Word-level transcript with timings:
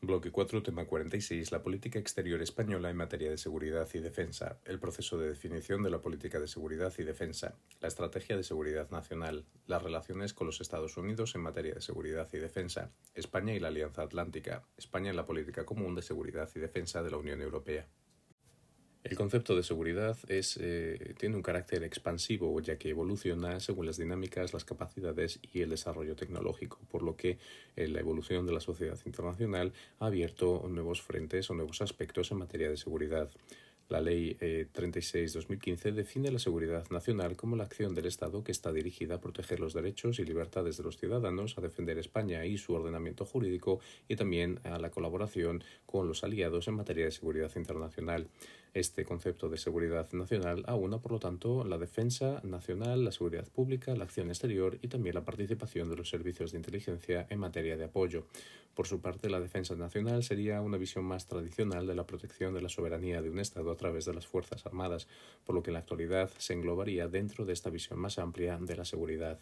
Bloque 0.00 0.32
4, 0.32 0.64
tema 0.64 0.84
46. 0.84 1.52
La 1.52 1.62
política 1.62 2.00
exterior 2.00 2.42
española 2.42 2.90
en 2.90 2.96
materia 2.96 3.30
de 3.30 3.38
seguridad 3.38 3.88
y 3.94 4.00
defensa. 4.00 4.58
El 4.64 4.80
proceso 4.80 5.16
de 5.16 5.28
definición 5.28 5.84
de 5.84 5.90
la 5.90 6.00
política 6.02 6.40
de 6.40 6.48
seguridad 6.48 6.92
y 6.98 7.04
defensa. 7.04 7.56
La 7.80 7.86
estrategia 7.86 8.36
de 8.36 8.42
seguridad 8.42 8.90
nacional. 8.90 9.46
Las 9.66 9.82
relaciones 9.82 10.34
con 10.34 10.48
los 10.48 10.60
Estados 10.60 10.96
Unidos 10.96 11.36
en 11.36 11.42
materia 11.42 11.74
de 11.74 11.80
seguridad 11.80 12.28
y 12.32 12.38
defensa. 12.38 12.90
España 13.14 13.54
y 13.54 13.60
la 13.60 13.68
Alianza 13.68 14.02
Atlántica. 14.02 14.64
España 14.76 15.10
en 15.10 15.16
la 15.16 15.24
política 15.24 15.64
común 15.64 15.94
de 15.94 16.02
seguridad 16.02 16.50
y 16.54 16.58
defensa 16.58 17.04
de 17.04 17.10
la 17.12 17.18
Unión 17.18 17.40
Europea. 17.40 17.86
El 19.04 19.16
concepto 19.16 19.56
de 19.56 19.64
seguridad 19.64 20.16
eh, 20.28 21.14
tiene 21.18 21.34
un 21.34 21.42
carácter 21.42 21.82
expansivo, 21.82 22.60
ya 22.60 22.78
que 22.78 22.90
evoluciona 22.90 23.58
según 23.58 23.86
las 23.86 23.96
dinámicas, 23.96 24.52
las 24.52 24.64
capacidades 24.64 25.40
y 25.52 25.62
el 25.62 25.70
desarrollo 25.70 26.14
tecnológico, 26.14 26.78
por 26.88 27.02
lo 27.02 27.16
que 27.16 27.38
eh, 27.74 27.88
la 27.88 27.98
evolución 27.98 28.46
de 28.46 28.52
la 28.52 28.60
sociedad 28.60 28.98
internacional 29.04 29.72
ha 29.98 30.06
abierto 30.06 30.64
nuevos 30.68 31.02
frentes 31.02 31.50
o 31.50 31.54
nuevos 31.54 31.82
aspectos 31.82 32.30
en 32.30 32.38
materia 32.38 32.70
de 32.70 32.76
seguridad. 32.76 33.28
La 33.88 34.00
Ley 34.00 34.36
36-2015 34.40 35.86
eh, 35.86 35.92
define 35.92 36.30
la 36.30 36.38
seguridad 36.38 36.88
nacional 36.90 37.36
como 37.36 37.56
la 37.56 37.64
acción 37.64 37.94
del 37.94 38.06
Estado 38.06 38.44
que 38.44 38.52
está 38.52 38.72
dirigida 38.72 39.16
a 39.16 39.20
proteger 39.20 39.58
los 39.58 39.74
derechos 39.74 40.20
y 40.20 40.24
libertades 40.24 40.76
de 40.76 40.84
los 40.84 40.96
ciudadanos, 40.96 41.58
a 41.58 41.60
defender 41.60 41.98
España 41.98 42.46
y 42.46 42.56
su 42.56 42.72
ordenamiento 42.72 43.26
jurídico 43.26 43.80
y 44.08 44.14
también 44.14 44.60
a 44.62 44.78
la 44.78 44.90
colaboración 44.90 45.64
con 45.86 46.06
los 46.06 46.22
aliados 46.22 46.68
en 46.68 46.74
materia 46.74 47.04
de 47.04 47.10
seguridad 47.10 47.50
internacional. 47.56 48.28
Este 48.74 49.04
concepto 49.04 49.50
de 49.50 49.58
seguridad 49.58 50.10
nacional 50.12 50.64
aúna, 50.66 50.98
por 50.98 51.12
lo 51.12 51.18
tanto, 51.18 51.62
la 51.62 51.76
defensa 51.76 52.40
nacional, 52.42 53.04
la 53.04 53.12
seguridad 53.12 53.46
pública, 53.46 53.94
la 53.94 54.04
acción 54.04 54.28
exterior 54.28 54.78
y 54.80 54.88
también 54.88 55.14
la 55.14 55.26
participación 55.26 55.90
de 55.90 55.96
los 55.96 56.08
servicios 56.08 56.52
de 56.52 56.58
inteligencia 56.58 57.26
en 57.28 57.38
materia 57.38 57.76
de 57.76 57.84
apoyo. 57.84 58.24
Por 58.74 58.86
su 58.86 59.02
parte, 59.02 59.28
la 59.28 59.40
defensa 59.40 59.74
nacional 59.76 60.22
sería 60.22 60.62
una 60.62 60.78
visión 60.78 61.04
más 61.04 61.26
tradicional 61.26 61.86
de 61.86 61.94
la 61.94 62.06
protección 62.06 62.54
de 62.54 62.62
la 62.62 62.70
soberanía 62.70 63.20
de 63.20 63.28
un 63.28 63.40
Estado 63.40 63.70
a 63.70 63.76
través 63.76 64.06
de 64.06 64.14
las 64.14 64.26
Fuerzas 64.26 64.64
Armadas, 64.64 65.06
por 65.44 65.54
lo 65.54 65.62
que 65.62 65.68
en 65.68 65.74
la 65.74 65.80
actualidad 65.80 66.30
se 66.38 66.54
englobaría 66.54 67.08
dentro 67.08 67.44
de 67.44 67.52
esta 67.52 67.68
visión 67.68 67.98
más 67.98 68.18
amplia 68.18 68.56
de 68.56 68.76
la 68.76 68.86
seguridad. 68.86 69.38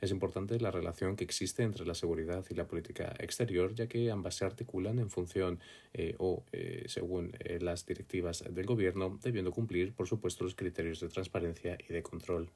Es 0.00 0.10
importante 0.10 0.60
la 0.60 0.70
relación 0.70 1.16
que 1.16 1.24
existe 1.24 1.62
entre 1.62 1.86
la 1.86 1.94
seguridad 1.94 2.44
y 2.50 2.54
la 2.54 2.66
política 2.66 3.14
exterior, 3.18 3.74
ya 3.74 3.86
que 3.86 4.10
ambas 4.10 4.34
se 4.34 4.44
articulan 4.44 4.98
en 4.98 5.10
función 5.10 5.60
eh, 5.92 6.14
o 6.18 6.44
eh, 6.52 6.84
según 6.88 7.32
eh, 7.38 7.58
las 7.60 7.86
directivas 7.86 8.44
del 8.50 8.66
Gobierno, 8.66 9.18
debiendo 9.22 9.52
cumplir, 9.52 9.94
por 9.94 10.06
supuesto, 10.06 10.44
los 10.44 10.54
criterios 10.54 11.00
de 11.00 11.08
transparencia 11.08 11.78
y 11.88 11.92
de 11.92 12.02
control. 12.02 12.50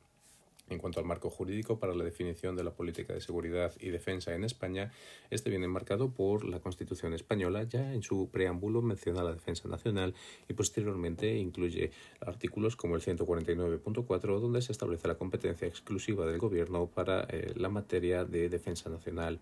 En 0.71 0.79
cuanto 0.79 1.01
al 1.01 1.07
marco 1.07 1.31
jurídico 1.31 1.79
para 1.79 1.95
la 1.95 2.05
definición 2.05 2.55
de 2.57 2.65
la 2.65 2.73
política 2.73 3.15
de 3.15 3.21
seguridad 3.21 3.73
y 3.81 3.89
defensa 3.89 4.35
en 4.35 4.45
España, 4.45 4.93
este 5.31 5.51
viene 5.51 5.67
marcado 5.67 6.11
por 6.11 6.45
la 6.45 6.61
Constitución 6.61 7.15
española, 7.15 7.63
ya 7.63 7.95
en 7.95 8.03
su 8.03 8.29
preámbulo 8.31 8.83
menciona 8.83 9.23
la 9.23 9.33
defensa 9.33 9.69
nacional 9.69 10.15
y 10.49 10.53
posteriormente 10.53 11.37
incluye 11.37 11.91
artículos 12.21 12.77
como 12.77 12.97
el 12.97 13.03
149.4, 13.03 14.41
donde 14.41 14.63
se 14.63 14.73
establece 14.73 15.09
la 15.09 15.17
competencia 15.17 15.67
exclusiva 15.67 16.27
del 16.27 16.39
Gobierno 16.39 16.87
para 16.87 17.23
eh, 17.23 17.53
la 17.57 17.69
materia 17.69 18.25
de 18.25 18.49
defensa 18.49 18.91
nacional. 18.91 19.41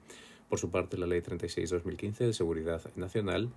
Por 0.48 0.60
su 0.60 0.70
parte, 0.70 0.96
la 0.96 1.06
Ley 1.06 1.20
36-2015 1.22 2.18
de 2.18 2.32
Seguridad 2.32 2.82
Nacional 2.94 3.50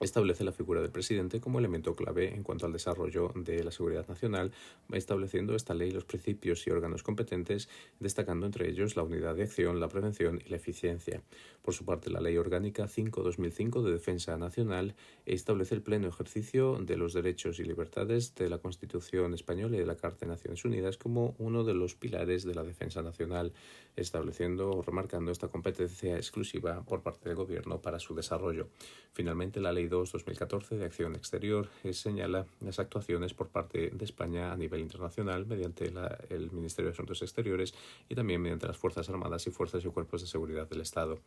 establece 0.00 0.44
la 0.44 0.52
figura 0.52 0.80
del 0.80 0.90
presidente 0.90 1.40
como 1.40 1.58
elemento 1.58 1.94
clave 1.94 2.34
en 2.34 2.42
cuanto 2.42 2.66
al 2.66 2.72
desarrollo 2.72 3.32
de 3.34 3.64
la 3.64 3.70
seguridad 3.70 4.06
nacional, 4.08 4.52
estableciendo 4.92 5.54
esta 5.54 5.74
ley 5.74 5.90
los 5.90 6.04
principios 6.04 6.66
y 6.66 6.70
órganos 6.70 7.02
competentes, 7.02 7.68
destacando 7.98 8.46
entre 8.46 8.68
ellos 8.68 8.96
la 8.96 9.02
unidad 9.02 9.34
de 9.34 9.44
acción, 9.44 9.80
la 9.80 9.88
prevención 9.88 10.40
y 10.44 10.48
la 10.48 10.56
eficiencia. 10.56 11.22
Por 11.62 11.74
su 11.74 11.84
parte, 11.84 12.10
la 12.10 12.20
Ley 12.20 12.36
Orgánica 12.36 12.86
5-2005 12.86 13.82
de 13.82 13.92
Defensa 13.92 14.36
Nacional 14.38 14.94
establece 15.26 15.74
el 15.74 15.82
pleno 15.82 16.08
ejercicio 16.08 16.78
de 16.80 16.96
los 16.96 17.12
derechos 17.12 17.58
y 17.58 17.64
libertades 17.64 18.34
de 18.34 18.48
la 18.48 18.58
Constitución 18.58 19.34
española 19.34 19.76
y 19.76 19.80
de 19.80 19.86
la 19.86 19.96
Carta 19.96 20.24
de 20.24 20.32
Naciones 20.32 20.64
Unidas 20.64 20.96
como 20.96 21.34
uno 21.38 21.64
de 21.64 21.74
los 21.74 21.94
pilares 21.94 22.44
de 22.44 22.54
la 22.54 22.62
defensa 22.62 23.02
nacional, 23.02 23.52
estableciendo 23.96 24.70
o 24.70 24.82
remarcando 24.82 25.30
esta 25.30 25.48
competencia 25.48 26.16
exclusiva 26.16 26.82
por 26.84 27.02
parte 27.02 27.28
del 27.28 27.36
Gobierno 27.36 27.80
para 27.82 27.98
su 27.98 28.14
desarrollo. 28.14 28.68
Finalmente, 29.12 29.60
la 29.60 29.72
Ley 29.72 29.87
2-2014 29.88 30.76
de 30.76 30.84
Acción 30.84 31.14
Exterior 31.14 31.68
eh, 31.84 31.92
señala 31.92 32.46
las 32.60 32.78
actuaciones 32.78 33.34
por 33.34 33.48
parte 33.48 33.90
de 33.90 34.04
España 34.04 34.52
a 34.52 34.56
nivel 34.56 34.80
internacional 34.80 35.46
mediante 35.46 35.92
el 36.30 36.50
Ministerio 36.52 36.90
de 36.90 36.94
Asuntos 36.94 37.22
Exteriores 37.22 37.74
y 38.08 38.14
también 38.14 38.40
mediante 38.40 38.66
las 38.66 38.76
Fuerzas 38.76 39.08
Armadas 39.08 39.46
y 39.46 39.50
Fuerzas 39.50 39.84
y 39.84 39.88
Cuerpos 39.88 40.20
de 40.20 40.26
Seguridad 40.26 40.68
del 40.68 40.80
Estado. 40.80 41.18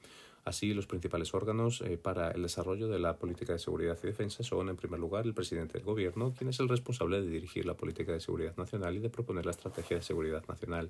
Así, 0.43 0.73
los 0.73 0.87
principales 0.87 1.35
órganos 1.35 1.81
eh, 1.81 1.97
para 1.97 2.31
el 2.31 2.41
desarrollo 2.41 2.87
de 2.87 2.97
la 2.97 3.15
política 3.17 3.53
de 3.53 3.59
seguridad 3.59 3.97
y 4.01 4.07
defensa 4.07 4.43
son, 4.43 4.69
en 4.69 4.75
primer 4.75 4.99
lugar, 4.99 5.25
el 5.25 5.35
presidente 5.35 5.73
del 5.73 5.83
Gobierno, 5.83 6.33
quien 6.35 6.49
es 6.49 6.59
el 6.59 6.67
responsable 6.67 7.21
de 7.21 7.29
dirigir 7.29 7.65
la 7.65 7.75
política 7.75 8.11
de 8.11 8.19
seguridad 8.19 8.57
nacional 8.57 8.95
y 8.95 8.99
de 8.99 9.09
proponer 9.09 9.45
la 9.45 9.51
estrategia 9.51 9.97
de 9.97 10.03
seguridad 10.03 10.43
nacional. 10.47 10.89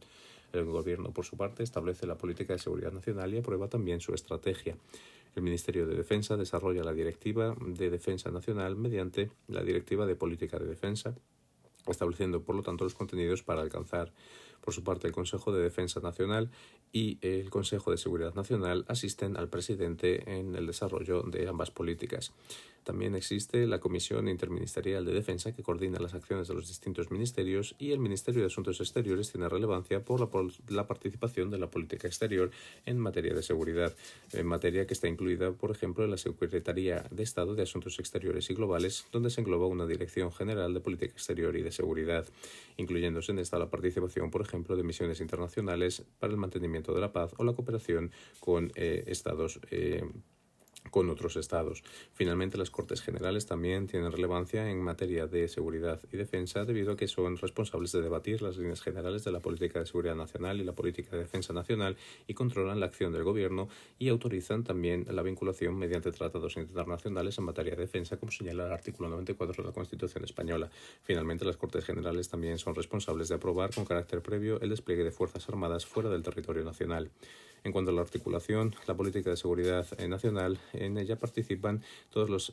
El 0.53 0.65
Gobierno, 0.65 1.11
por 1.11 1.25
su 1.25 1.35
parte, 1.35 1.63
establece 1.63 2.07
la 2.07 2.15
política 2.15 2.53
de 2.53 2.59
seguridad 2.59 2.93
nacional 2.93 3.33
y 3.33 3.39
aprueba 3.39 3.67
también 3.67 3.99
su 3.99 4.13
estrategia. 4.13 4.77
El 5.35 5.43
Ministerio 5.43 5.87
de 5.87 5.95
Defensa 5.95 6.35
desarrolla 6.35 6.83
la 6.83 6.93
Directiva 6.93 7.55
de 7.65 7.89
Defensa 7.89 8.31
Nacional 8.31 8.75
mediante 8.75 9.31
la 9.47 9.63
Directiva 9.63 10.05
de 10.05 10.15
Política 10.15 10.59
de 10.59 10.65
Defensa, 10.65 11.15
estableciendo, 11.87 12.41
por 12.43 12.55
lo 12.55 12.61
tanto, 12.61 12.83
los 12.83 12.93
contenidos 12.93 13.43
para 13.43 13.61
alcanzar 13.61 14.11
por 14.61 14.73
su 14.73 14.83
parte, 14.83 15.07
el 15.07 15.13
Consejo 15.13 15.51
de 15.51 15.63
Defensa 15.63 15.99
Nacional 15.99 16.49
y 16.93 17.17
el 17.21 17.49
Consejo 17.49 17.91
de 17.91 17.97
Seguridad 17.97 18.35
Nacional 18.35 18.85
asisten 18.87 19.35
al 19.35 19.49
presidente 19.49 20.37
en 20.37 20.55
el 20.55 20.67
desarrollo 20.67 21.23
de 21.23 21.47
ambas 21.47 21.71
políticas. 21.71 22.31
También 22.83 23.13
existe 23.13 23.67
la 23.67 23.79
Comisión 23.79 24.27
Interministerial 24.27 25.05
de 25.05 25.13
Defensa 25.13 25.53
que 25.53 25.61
coordina 25.61 25.99
las 25.99 26.15
acciones 26.15 26.47
de 26.47 26.55
los 26.55 26.67
distintos 26.67 27.11
ministerios 27.11 27.75
y 27.77 27.91
el 27.91 27.99
Ministerio 27.99 28.41
de 28.41 28.47
Asuntos 28.47 28.79
Exteriores 28.79 29.31
tiene 29.31 29.47
relevancia 29.47 30.03
por 30.03 30.19
la, 30.69 30.87
participación 30.87 31.51
de 31.51 31.59
la 31.59 31.69
política 31.69 32.07
exterior 32.07 32.49
en 32.85 32.97
materia 32.97 33.35
de 33.35 33.43
seguridad, 33.43 33.95
en 34.33 34.47
materia 34.47 34.87
que 34.87 34.95
está 34.95 35.07
incluida, 35.07 35.51
por 35.51 35.69
ejemplo, 35.69 36.03
en 36.03 36.11
la 36.11 36.17
Secretaría 36.17 37.05
de 37.11 37.21
Estado 37.21 37.53
de 37.53 37.63
Asuntos 37.63 37.99
Exteriores 37.99 38.49
y 38.49 38.55
Globales, 38.55 39.05
donde 39.11 39.29
se 39.29 39.41
engloba 39.41 39.67
una 39.67 39.85
Dirección 39.85 40.31
General 40.31 40.73
de 40.73 40.79
Política 40.79 41.13
Exterior 41.13 41.55
y 41.55 41.61
Seguridad, 41.71 42.25
incluyéndose 42.77 43.31
en 43.31 43.39
esta 43.39 43.59
la 43.59 43.69
participación, 43.69 44.31
por 44.31 44.41
ejemplo, 44.41 44.75
de 44.75 44.83
misiones 44.83 45.21
internacionales 45.21 46.03
para 46.19 46.31
el 46.31 46.37
mantenimiento 46.37 46.93
de 46.93 47.01
la 47.01 47.11
paz 47.11 47.33
o 47.37 47.43
la 47.43 47.53
cooperación 47.53 48.11
con 48.39 48.71
eh, 48.75 49.03
estados 49.07 49.59
eh, 49.69 50.03
con 50.91 51.09
otros 51.09 51.35
estados. 51.35 51.83
Finalmente, 52.13 52.57
las 52.57 52.69
Cortes 52.69 53.01
Generales 53.01 53.47
también 53.47 53.87
tienen 53.87 54.11
relevancia 54.11 54.69
en 54.69 54.81
materia 54.81 55.25
de 55.25 55.47
seguridad 55.47 55.99
y 56.11 56.17
defensa 56.17 56.65
debido 56.65 56.91
a 56.93 56.97
que 56.97 57.07
son 57.07 57.37
responsables 57.37 57.91
de 57.91 58.01
debatir 58.01 58.41
las 58.41 58.57
líneas 58.57 58.81
generales 58.81 59.23
de 59.23 59.31
la 59.31 59.39
política 59.39 59.79
de 59.79 59.87
seguridad 59.87 60.15
nacional 60.15 60.61
y 60.61 60.63
la 60.63 60.73
política 60.73 61.15
de 61.15 61.23
defensa 61.23 61.53
nacional 61.53 61.97
y 62.27 62.33
controlan 62.33 62.79
la 62.79 62.85
acción 62.85 63.11
del 63.11 63.23
gobierno 63.23 63.69
y 63.97 64.09
autorizan 64.09 64.63
también 64.63 65.07
la 65.09 65.23
vinculación 65.23 65.77
mediante 65.77 66.11
tratados 66.11 66.57
internacionales 66.57 67.37
en 67.37 67.45
materia 67.45 67.75
de 67.75 67.81
defensa, 67.81 68.17
como 68.17 68.31
señala 68.31 68.65
el 68.65 68.71
artículo 68.71 69.09
94 69.09 69.63
de 69.63 69.69
la 69.69 69.73
Constitución 69.73 70.23
española. 70.23 70.69
Finalmente, 71.03 71.45
las 71.45 71.57
Cortes 71.57 71.85
Generales 71.85 72.29
también 72.29 72.57
son 72.57 72.75
responsables 72.75 73.29
de 73.29 73.35
aprobar 73.35 73.73
con 73.73 73.85
carácter 73.85 74.21
previo 74.21 74.59
el 74.61 74.69
despliegue 74.69 75.03
de 75.03 75.11
Fuerzas 75.11 75.47
Armadas 75.47 75.85
fuera 75.85 76.09
del 76.09 76.23
territorio 76.23 76.63
nacional. 76.63 77.09
En 77.63 77.71
cuanto 77.71 77.91
a 77.91 77.93
la 77.93 78.01
articulación, 78.01 78.73
la 78.87 78.95
política 78.95 79.29
de 79.29 79.37
seguridad 79.37 79.85
eh, 79.99 80.07
nacional, 80.07 80.59
en 80.73 80.97
ella 80.97 81.17
participan 81.17 81.83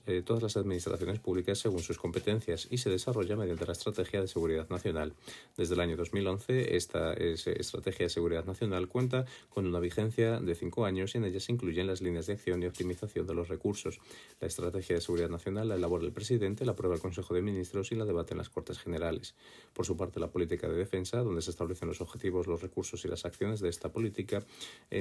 eh, 0.07 0.23
todas 0.23 0.43
las 0.43 0.57
administraciones 0.57 1.19
públicas 1.19 1.59
según 1.59 1.81
sus 1.81 1.97
competencias 1.97 2.69
y 2.71 2.79
se 2.79 2.91
desarrolla 2.91 3.35
mediante 3.37 3.65
la 3.65 3.73
Estrategia 3.73 4.21
de 4.21 4.29
Seguridad 4.29 4.69
Nacional. 4.69 5.15
Desde 5.57 5.75
el 5.75 5.81
año 5.81 5.97
2011, 5.97 6.77
esta 6.77 7.15
Estrategia 7.15 8.07
de 8.07 8.11
Seguridad 8.11 8.45
Nacional 8.45 8.89
cuenta 8.89 9.25
con 9.49 9.67
una 9.67 9.81
vigencia 9.81 10.41
de 10.41 10.55
cinco 10.55 10.85
años 10.85 11.15
y 11.15 11.19
en 11.19 11.25
ella 11.25 11.41
se 11.41 11.53
incluyen 11.53 11.87
las 11.87 12.03
líneas 12.03 12.27
de 12.27 12.35
acción 12.35 12.63
y 12.63 12.67
optimización 12.67 13.27
de 13.27 13.35
los 13.35 13.49
recursos. 13.49 14.01
La 14.41 14.47
Estrategia 14.47 14.97
de 14.97 15.01
Seguridad 15.01 15.31
Nacional 15.31 15.69
la 15.69 15.77
elabora 15.77 16.05
el 16.05 16.13
presidente, 16.13 16.65
la 16.65 16.73
aprueba 16.73 16.95
el 16.95 17.01
Consejo 17.01 17.35
de 17.35 17.43
Ministros 17.43 17.93
y 17.93 17.95
la 17.95 18.05
debate 18.05 18.35
en 18.35 18.39
las 18.39 18.51
Cortes 18.51 18.79
Generales. 18.79 19.35
Por 19.73 19.87
su 19.87 19.97
parte, 19.97 20.21
la 20.21 20.29
política 20.29 20.69
de 20.69 20.77
defensa, 20.77 21.19
donde 21.19 21.43
se 21.43 21.51
establecen 21.51 21.89
los 21.89 22.01
objetivos, 22.01 22.47
los 22.47 22.61
recursos 22.61 23.05
y 23.05 23.09
las 23.09 23.25
acciones 23.25 23.61
de 23.61 23.69
esta 23.69 23.91
política, 23.91 24.45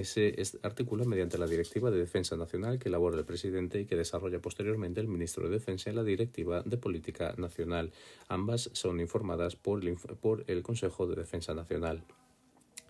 se 0.04 0.36
articula 0.64 1.06
mediante 1.06 1.38
la 1.38 1.48
Directiva 1.48 1.92
de 1.92 1.98
Defensa 1.98 2.36
Nacional 2.36 2.80
que 2.80 2.90
elabora 2.90 3.18
el 3.18 3.26
presidente 3.26 3.82
y 3.82 3.86
que 3.86 3.96
desarrolla 3.96 4.40
posteriormente 4.40 5.02
el 5.02 5.08
ministro 5.08 5.44
de 5.44 5.52
Defensa 5.52 5.90
en 5.90 5.96
la 5.96 6.04
Directiva 6.04 6.62
de 6.64 6.78
Política 6.78 7.34
Nacional. 7.38 7.92
Ambas 8.28 8.70
son 8.74 9.00
informadas 9.00 9.56
por 9.56 9.84
el, 9.84 9.98
por 10.22 10.44
el 10.48 10.64
Consejo 10.64 11.08
de 11.08 11.16
Defensa 11.16 11.54
Nacional. 11.54 12.04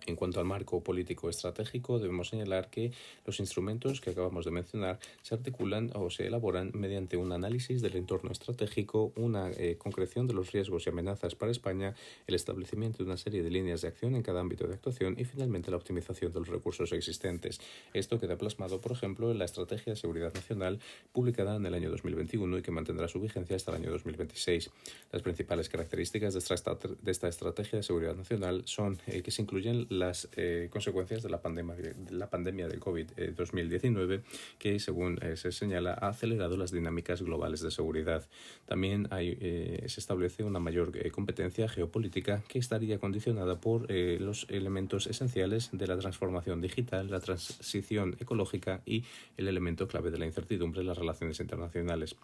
En 0.08 0.16
cuanto 0.16 0.40
al 0.40 0.46
marco 0.46 0.82
político 0.82 1.28
estratégico, 1.28 1.98
debemos 1.98 2.30
señalar 2.30 2.70
que 2.70 2.92
los 3.26 3.40
instrumentos 3.40 4.00
que 4.00 4.10
acabamos 4.10 4.46
de 4.46 4.50
mencionar 4.50 4.98
se 5.20 5.34
articulan 5.34 5.90
o 5.94 6.08
se 6.08 6.26
elaboran 6.26 6.70
mediante 6.72 7.18
un 7.18 7.30
análisis 7.30 7.82
del 7.82 7.94
entorno 7.94 8.32
estratégico, 8.32 9.12
una 9.16 9.50
eh, 9.50 9.76
concreción 9.76 10.26
de 10.26 10.32
los 10.32 10.50
riesgos 10.50 10.86
y 10.86 10.90
amenazas 10.90 11.34
para 11.34 11.52
España, 11.52 11.94
el 12.26 12.34
establecimiento 12.34 12.98
de 12.98 13.04
una 13.04 13.18
serie 13.18 13.42
de 13.42 13.50
líneas 13.50 13.82
de 13.82 13.88
acción 13.88 14.14
en 14.14 14.22
cada 14.22 14.40
ámbito 14.40 14.66
de 14.66 14.74
actuación 14.74 15.14
y 15.18 15.26
finalmente 15.26 15.70
la 15.70 15.76
optimización 15.76 16.32
de 16.32 16.38
los 16.38 16.48
recursos 16.48 16.90
existentes. 16.92 17.60
Esto 17.92 18.18
queda 18.18 18.38
plasmado, 18.38 18.80
por 18.80 18.92
ejemplo, 18.92 19.30
en 19.30 19.38
la 19.38 19.44
Estrategia 19.44 19.92
de 19.92 19.98
Seguridad 19.98 20.32
Nacional 20.32 20.80
publicada 21.12 21.56
en 21.56 21.66
el 21.66 21.74
año 21.74 21.90
2021 21.90 22.56
y 22.56 22.62
que 22.62 22.70
mantendrá 22.70 23.08
su 23.08 23.20
vigencia 23.20 23.56
hasta 23.56 23.72
el 23.72 23.82
año 23.82 23.90
2026. 23.90 24.70
Las 25.12 25.20
principales 25.20 25.68
características 25.68 26.32
de 26.32 26.38
esta, 26.38 26.78
de 27.02 27.10
esta 27.10 27.28
Estrategia 27.28 27.76
de 27.76 27.82
Seguridad 27.82 28.16
Nacional 28.16 28.62
son 28.64 28.98
eh, 29.06 29.20
que 29.20 29.30
se 29.30 29.42
incluyen 29.42 29.86
las 29.98 30.28
eh, 30.36 30.68
consecuencias 30.70 31.22
de 31.22 31.28
la 31.28 31.40
pandemia, 31.42 31.74
de 31.74 32.12
la 32.12 32.30
pandemia 32.30 32.68
del 32.68 32.80
COVID-2019, 32.80 34.14
eh, 34.14 34.22
que, 34.58 34.78
según 34.78 35.18
eh, 35.22 35.36
se 35.36 35.52
señala, 35.52 35.92
ha 35.92 36.08
acelerado 36.08 36.56
las 36.56 36.72
dinámicas 36.72 37.22
globales 37.22 37.60
de 37.60 37.70
seguridad. 37.70 38.26
También 38.66 39.08
se 39.10 40.00
establece 40.00 40.44
una 40.44 40.58
mayor 40.58 40.92
competencia 41.10 41.68
geopolítica 41.68 42.42
que 42.48 42.58
estaría 42.58 42.98
condicionada 42.98 43.60
por 43.60 43.90
los 43.90 44.46
elementos 44.50 45.06
esenciales 45.06 45.70
de 45.72 45.86
la 45.86 45.98
transformación 45.98 46.60
digital, 46.60 47.10
la 47.10 47.20
transición 47.20 48.16
ecológica 48.20 48.82
y 48.84 49.04
el 49.36 49.48
elemento 49.48 49.88
clave 49.88 50.10
de 50.10 50.18
la 50.18 50.26
incertidumbre 50.26 50.80
en 50.80 50.86
las 50.86 50.98
relaciones 50.98 51.40
internacionales. 51.40 52.16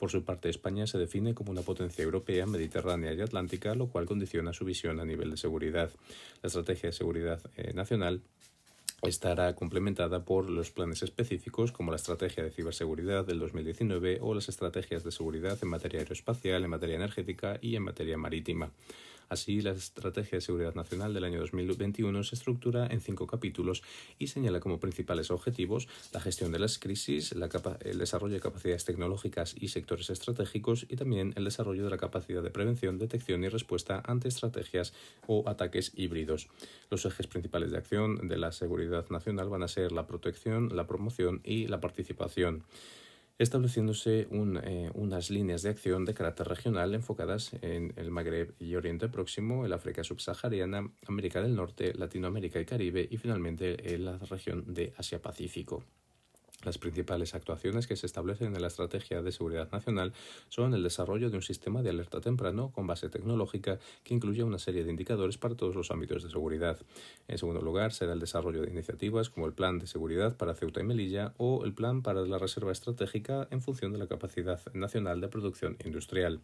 Por 0.00 0.10
su 0.10 0.24
parte, 0.24 0.48
España 0.48 0.86
se 0.86 0.96
define 0.96 1.34
como 1.34 1.50
una 1.50 1.60
potencia 1.60 2.02
europea, 2.02 2.46
mediterránea 2.46 3.12
y 3.12 3.20
atlántica, 3.20 3.74
lo 3.74 3.88
cual 3.88 4.06
condiciona 4.06 4.54
su 4.54 4.64
visión 4.64 4.98
a 4.98 5.04
nivel 5.04 5.30
de 5.30 5.36
seguridad. 5.36 5.90
La 6.42 6.46
estrategia 6.46 6.88
de 6.88 6.94
seguridad 6.94 7.38
eh, 7.58 7.74
nacional 7.74 8.22
estará 9.02 9.54
complementada 9.54 10.24
por 10.24 10.48
los 10.48 10.70
planes 10.70 11.02
específicos 11.02 11.70
como 11.70 11.90
la 11.90 11.96
Estrategia 11.96 12.42
de 12.42 12.50
Ciberseguridad 12.50 13.26
del 13.26 13.40
2019 13.40 14.20
o 14.22 14.32
las 14.32 14.48
estrategias 14.48 15.04
de 15.04 15.12
seguridad 15.12 15.58
en 15.60 15.68
materia 15.68 16.00
aeroespacial, 16.00 16.64
en 16.64 16.70
materia 16.70 16.96
energética 16.96 17.58
y 17.60 17.76
en 17.76 17.82
materia 17.82 18.16
marítima. 18.16 18.70
Así, 19.30 19.60
la 19.60 19.70
Estrategia 19.70 20.38
de 20.38 20.40
Seguridad 20.40 20.74
Nacional 20.74 21.14
del 21.14 21.22
año 21.22 21.38
2021 21.38 22.24
se 22.24 22.34
estructura 22.34 22.88
en 22.88 23.00
cinco 23.00 23.28
capítulos 23.28 23.84
y 24.18 24.26
señala 24.26 24.58
como 24.58 24.80
principales 24.80 25.30
objetivos 25.30 25.86
la 26.12 26.20
gestión 26.20 26.50
de 26.50 26.58
las 26.58 26.80
crisis, 26.80 27.30
el 27.30 27.98
desarrollo 27.98 28.34
de 28.34 28.40
capacidades 28.40 28.84
tecnológicas 28.84 29.54
y 29.56 29.68
sectores 29.68 30.10
estratégicos 30.10 30.84
y 30.88 30.96
también 30.96 31.32
el 31.36 31.44
desarrollo 31.44 31.84
de 31.84 31.90
la 31.90 31.96
capacidad 31.96 32.42
de 32.42 32.50
prevención, 32.50 32.98
detección 32.98 33.44
y 33.44 33.48
respuesta 33.48 34.02
ante 34.04 34.26
estrategias 34.26 34.92
o 35.28 35.48
ataques 35.48 35.92
híbridos. 35.94 36.48
Los 36.90 37.04
ejes 37.04 37.28
principales 37.28 37.70
de 37.70 37.78
acción 37.78 38.26
de 38.26 38.36
la 38.36 38.50
seguridad 38.50 39.08
nacional 39.10 39.48
van 39.48 39.62
a 39.62 39.68
ser 39.68 39.92
la 39.92 40.08
protección, 40.08 40.74
la 40.74 40.88
promoción 40.88 41.40
y 41.44 41.68
la 41.68 41.80
participación 41.80 42.64
estableciéndose 43.40 44.28
eh, 44.64 44.90
unas 44.92 45.30
líneas 45.30 45.62
de 45.62 45.70
acción 45.70 46.04
de 46.04 46.12
carácter 46.12 46.46
regional 46.46 46.94
enfocadas 46.94 47.54
en 47.62 47.94
el 47.96 48.10
Magreb 48.10 48.54
y 48.58 48.74
Oriente 48.74 49.08
Próximo, 49.08 49.64
el 49.64 49.72
África 49.72 50.04
subsahariana, 50.04 50.92
América 51.06 51.40
del 51.40 51.54
Norte, 51.54 51.94
Latinoamérica 51.94 52.60
y 52.60 52.66
Caribe 52.66 53.08
y 53.10 53.16
finalmente 53.16 53.94
en 53.94 54.04
la 54.04 54.18
región 54.18 54.74
de 54.74 54.92
Asia-Pacífico. 54.94 55.82
Las 56.62 56.76
principales 56.76 57.34
actuaciones 57.34 57.86
que 57.86 57.96
se 57.96 58.04
establecen 58.04 58.54
en 58.54 58.60
la 58.60 58.68
Estrategia 58.68 59.22
de 59.22 59.32
Seguridad 59.32 59.70
Nacional 59.72 60.12
son 60.50 60.74
el 60.74 60.82
desarrollo 60.82 61.30
de 61.30 61.36
un 61.36 61.42
sistema 61.42 61.82
de 61.82 61.88
alerta 61.88 62.20
temprano 62.20 62.70
con 62.70 62.86
base 62.86 63.08
tecnológica 63.08 63.78
que 64.04 64.12
incluye 64.12 64.42
una 64.42 64.58
serie 64.58 64.84
de 64.84 64.90
indicadores 64.90 65.38
para 65.38 65.54
todos 65.54 65.74
los 65.74 65.90
ámbitos 65.90 66.22
de 66.22 66.28
seguridad. 66.28 66.78
En 67.28 67.38
segundo 67.38 67.62
lugar, 67.62 67.92
será 67.92 68.12
el 68.12 68.20
desarrollo 68.20 68.60
de 68.60 68.70
iniciativas 68.70 69.30
como 69.30 69.46
el 69.46 69.54
Plan 69.54 69.78
de 69.78 69.86
Seguridad 69.86 70.36
para 70.36 70.54
Ceuta 70.54 70.80
y 70.80 70.84
Melilla 70.84 71.32
o 71.38 71.64
el 71.64 71.72
Plan 71.72 72.02
para 72.02 72.20
la 72.22 72.36
Reserva 72.36 72.72
Estratégica 72.72 73.48
en 73.50 73.62
función 73.62 73.92
de 73.92 73.98
la 73.98 74.06
capacidad 74.06 74.60
nacional 74.74 75.22
de 75.22 75.28
producción 75.28 75.78
industrial 75.82 76.40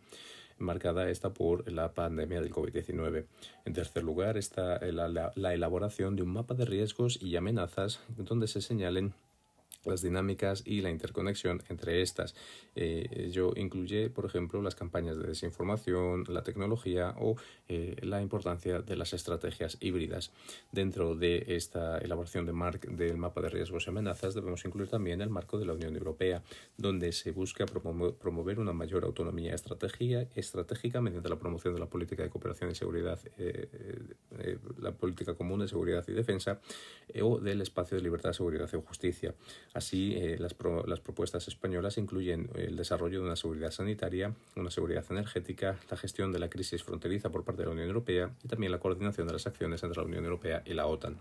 marcada 0.59 1.11
esta 1.11 1.35
por 1.35 1.71
la 1.71 1.93
pandemia 1.93 2.41
del 2.41 2.51
COVID-19. 2.51 3.27
En 3.67 3.73
tercer 3.75 4.03
lugar 4.03 4.39
está 4.39 4.81
la, 4.87 5.33
la 5.35 5.55
elaboración 5.55 6.17
de 6.17 6.23
un 6.23 6.33
mapa 6.33 6.55
de 6.55 6.65
riesgos 6.65 7.21
y 7.21 7.37
amenazas 7.37 8.01
donde 8.17 8.49
se 8.49 8.63
señalen 8.63 9.13
las 9.87 10.03
dinámicas 10.03 10.63
y 10.67 10.81
la 10.81 10.91
interconexión 10.91 11.63
entre 11.69 12.03
estas. 12.03 12.35
Eh, 12.75 13.31
yo 13.33 13.53
incluye, 13.57 14.11
por 14.11 14.27
ejemplo, 14.27 14.61
las 14.63 14.75
campañas 14.75 15.17
de 15.17 15.29
desinformación, 15.29 16.25
la 16.29 16.43
tecnología 16.43 17.15
o 17.19 17.37
eh, 17.69 17.97
la 18.03 18.21
importancia 18.21 18.83
de 18.83 18.97
las 18.97 19.13
estrategias 19.13 19.79
híbridas. 19.81 20.33
Dentro 20.73 21.15
de 21.15 21.45
esta 21.49 21.99
elaboración 21.99 22.45
de 22.45 22.57
del 22.91 23.17
mapa 23.17 23.41
de 23.43 23.51
riesgos 23.51 23.87
y 23.87 23.91
amenazas 23.91 24.35
debemos 24.35 24.65
incluir 24.65 24.89
también 24.89 25.21
el 25.21 25.31
marco 25.31 25.59
de 25.59 25.67
la 25.67 25.75
Unión 25.75 25.95
Europea, 25.95 26.43
donde 26.77 27.13
se 27.13 27.31
busca 27.33 27.67
promover 27.67 28.59
una 28.59 28.73
mayor 28.73 29.05
autonomía 29.05 29.55
estratégica, 29.55 31.01
mediante 31.01 31.29
la 31.29 31.37
promoción 31.37 31.75
de 31.75 31.81
la 31.81 31.87
política 31.87 32.23
de 32.23 32.31
cooperación 32.31 32.71
y 32.71 32.75
seguridad, 32.75 33.21
eh, 33.39 34.59
la 34.79 34.93
política 34.93 35.35
común 35.35 35.61
de 35.61 35.69
seguridad 35.69 36.05
y 36.09 36.13
defensa 36.13 36.61
o 37.23 37.39
del 37.39 37.61
espacio 37.61 37.97
de 37.97 38.03
libertad, 38.03 38.33
seguridad 38.33 38.69
y 38.73 38.77
justicia. 38.77 39.35
Así, 39.77 40.15
eh, 40.17 40.39
las, 40.39 40.57
las, 40.87 41.01
propuestas 41.01 41.49
españolas 41.49 41.99
incluyen 41.99 42.49
el 42.55 42.77
desarrollo 42.77 43.21
de 43.21 43.27
una 43.27 43.37
seguridad 43.37 43.71
sanitaria, 43.71 44.33
una 44.55 44.71
seguridad 44.71 45.05
energética, 45.11 45.77
la 45.91 45.99
gestión 45.99 46.33
de 46.33 46.39
la 46.39 46.49
crisis 46.49 46.83
fronteriza 46.83 47.29
por 47.29 47.45
parte 47.45 47.61
de 47.61 47.67
la 47.67 47.73
Unión 47.73 47.89
Europea 47.89 48.31
y 48.43 48.49
también 48.49 48.73
la 48.73 48.79
coordinación 48.79 49.27
de 49.27 49.35
las 49.35 49.47
acciones 49.47 49.83
entre 49.83 50.01
la 50.01 50.07
Unión 50.07 50.25
Europea 50.25 50.63
y 50.65 50.73
la 50.73 50.87
OTAN. 50.87 51.19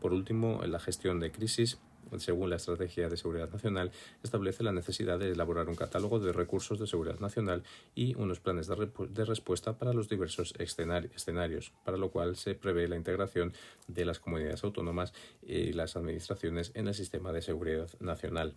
Por 0.00 0.12
último, 0.12 0.60
la 0.64 0.78
gestión 0.78 1.18
de 1.18 1.32
crisis 1.32 1.80
según 2.18 2.50
la 2.50 2.56
Estrategia 2.56 3.08
de 3.08 3.16
Seguridad 3.16 3.50
Nacional, 3.50 3.90
establece 4.22 4.62
la 4.62 4.72
necesidad 4.72 5.18
de 5.18 5.32
elaborar 5.32 5.68
un 5.68 5.74
catálogo 5.74 6.18
de 6.18 6.32
recursos 6.32 6.78
de 6.78 6.86
seguridad 6.86 7.20
nacional 7.20 7.62
y 7.94 8.14
unos 8.14 8.40
planes 8.40 8.68
de, 8.68 9.24
respuesta 9.24 9.78
para 9.78 9.92
los 9.92 10.08
diversos 10.08 10.54
escenarios, 10.58 11.72
para 11.84 11.96
lo 11.96 12.10
cual 12.10 12.36
se 12.36 12.54
prevé 12.54 12.88
la 12.88 12.96
integración 12.96 13.52
de 13.88 14.04
las 14.04 14.18
comunidades 14.18 14.64
autónomas 14.64 15.12
y 15.42 15.72
las 15.72 15.96
administraciones 15.96 16.72
en 16.74 16.88
el 16.88 16.94
sistema 16.94 17.32
de 17.32 17.42
seguridad 17.42 17.88
nacional 18.00 18.54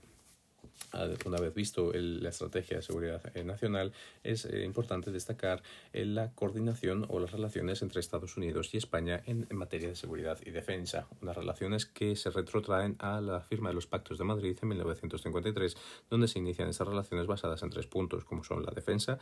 una 1.25 1.37
vez 1.39 1.53
visto 1.53 1.91
la 1.93 2.29
estrategia 2.29 2.77
de 2.77 2.83
seguridad 2.83 3.21
eh, 3.35 3.43
nacional, 3.43 3.93
es 4.23 4.45
eh, 4.45 4.63
importante 4.63 5.11
destacar 5.11 5.61
eh, 5.93 6.05
la 6.05 6.31
coordinación 6.31 7.05
o 7.09 7.19
las 7.19 7.31
relaciones 7.31 7.81
entre 7.81 7.99
Estados 7.99 8.37
Unidos 8.37 8.73
y 8.73 8.77
España 8.77 9.21
en, 9.25 9.47
materia 9.51 9.89
de 9.89 9.95
seguridad 9.95 10.39
y 10.45 10.51
defensa, 10.51 11.07
unas 11.21 11.35
relaciones 11.35 11.85
que 11.85 12.15
se 12.15 12.29
retrotraen 12.29 12.95
a 12.99 13.21
la 13.21 13.41
firma 13.41 13.69
de 13.69 13.75
los 13.75 13.87
Pactos 13.87 14.17
de 14.17 14.23
Madrid 14.23 14.57
en 14.61 14.69
1953, 14.69 15.77
donde 16.09 16.27
se 16.27 16.39
inician 16.39 16.69
esas 16.69 16.87
relaciones 16.87 17.27
basadas 17.27 17.61
en 17.61 17.69
tres 17.69 17.87
puntos, 17.87 18.23
como 18.23 18.43
son 18.43 18.63
la 18.63 18.71
defensa, 18.71 19.19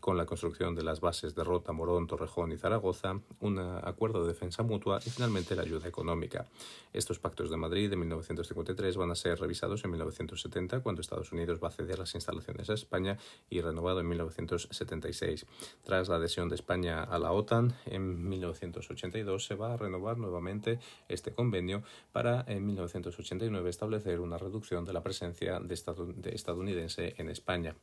con 0.00 0.16
la 0.16 0.24
construcción 0.24 0.74
de 0.74 0.82
las 0.82 1.00
bases 1.00 1.34
de 1.34 1.44
Rota, 1.44 1.72
Morón, 1.72 2.06
Torrejón 2.06 2.52
y 2.52 2.56
Zaragoza, 2.56 3.20
un 3.40 3.58
acuerdo 3.58 4.22
de 4.22 4.28
defensa 4.28 4.62
mutua 4.62 5.00
y 5.04 5.10
finalmente 5.10 5.54
la 5.54 5.62
ayuda 5.62 5.86
económica. 5.86 6.46
Estos 6.92 7.18
Pactos 7.18 7.50
de 7.50 7.56
Madrid 7.56 7.90
de 7.90 7.96
1953 7.96 8.96
van 8.96 9.10
a 9.10 9.14
ser 9.14 9.38
revisados 9.38 9.84
en 9.84 9.90
1970, 9.90 10.80
cuando 10.80 10.93
Estados 11.00 11.32
Unidos 11.32 11.60
va 11.62 11.68
a 11.68 11.70
ceder 11.70 11.98
las 11.98 12.14
instalaciones 12.14 12.70
a 12.70 12.74
España 12.74 13.18
y 13.50 13.60
renovado 13.60 14.00
en 14.00 14.08
1976. 14.08 15.46
Tras 15.82 16.08
la 16.08 16.16
adhesión 16.16 16.48
de 16.48 16.54
España 16.54 17.02
a 17.02 17.18
la 17.18 17.32
OTAN 17.32 17.74
en 17.86 18.28
1982 18.28 19.44
se 19.44 19.54
va 19.54 19.74
a 19.74 19.76
renovar 19.76 20.18
nuevamente 20.18 20.78
este 21.08 21.32
convenio 21.32 21.82
para 22.12 22.44
en 22.48 22.66
1989 22.66 23.70
establecer 23.70 24.20
una 24.20 24.38
reducción 24.38 24.84
de 24.84 24.92
la 24.92 25.02
presencia 25.02 25.60
de, 25.60 25.80
de 26.16 26.30
estadounidense 26.34 27.14
en 27.18 27.28
España. 27.28 27.76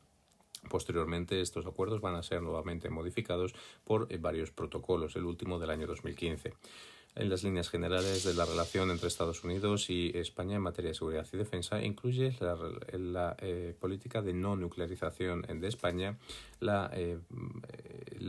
Posteriormente, 0.70 1.42
estos 1.42 1.66
acuerdos 1.66 2.02
van 2.02 2.16
a 2.16 2.24
ser 2.24 2.42
nuevamente 2.42 2.90
modificados 2.90 3.56
por 3.84 4.08
eh, 4.10 4.18
varios 4.18 4.52
protocolos, 4.52 5.16
el 5.16 5.26
último 5.26 5.60
del 5.60 5.72
año 5.72 5.88
2015 5.88 6.54
en 7.16 7.30
las 7.30 7.44
líneas 7.44 7.70
generales 7.70 8.24
de 8.24 8.34
la 8.34 8.46
relación 8.46 8.90
entre 8.90 9.08
Estados 9.08 9.44
Unidos 9.44 9.90
y 9.90 10.12
España 10.16 10.56
en 10.56 10.62
materia 10.62 10.90
de 10.90 10.96
seguridad 10.96 11.28
y 11.32 11.38
defensa 11.38 11.84
incluye 11.84 12.38
la, 12.40 13.36
eh, 13.40 13.76
política 13.80 14.22
de 14.22 14.34
no 14.34 14.56
nuclearización 14.56 15.42
de 15.42 15.68
España, 15.68 16.18
la, 16.60 16.90
eh, 16.94 17.20